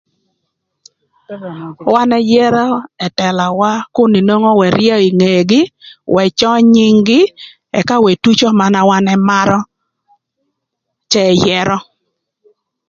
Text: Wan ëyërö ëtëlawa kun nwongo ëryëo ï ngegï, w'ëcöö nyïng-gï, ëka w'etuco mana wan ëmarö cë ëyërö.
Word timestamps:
Wan 1.91 2.09
ëyërö 2.21 2.65
ëtëlawa 3.05 3.71
kun 3.95 4.13
nwongo 4.27 4.51
ëryëo 4.67 4.97
ï 5.07 5.09
ngegï, 5.17 5.61
w'ëcöö 6.13 6.55
nyïng-gï, 6.73 7.21
ëka 7.79 7.95
w'etuco 8.03 8.47
mana 8.59 8.79
wan 8.89 9.05
ëmarö 9.15 9.59
cë 11.11 11.21
ëyërö. 11.33 11.77